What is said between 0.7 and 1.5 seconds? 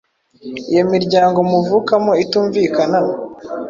imiryango